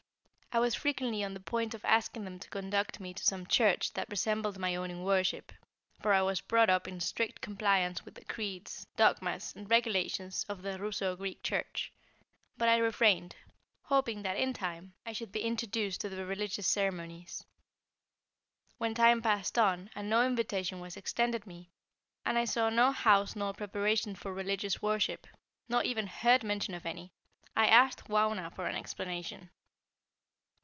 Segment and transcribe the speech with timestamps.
[0.53, 3.93] I was frequently on the point of asking them to conduct me to some church
[3.93, 5.53] that resembled my own in worship,
[6.01, 10.61] (for I was brought up in strict compliance with the creeds, dogmas, and regulations of
[10.61, 11.93] the Russo Greek Church)
[12.57, 13.37] but I refrained,
[13.83, 17.45] hoping that in time, I should be introduced to their religious ceremonies.
[18.77, 21.71] When time passed on, and no invitation was extended me,
[22.25, 25.27] and I saw no house nor preparation for religious worship,
[25.69, 27.13] nor even heard mention of any,
[27.55, 29.49] I asked Wauna for an explanation.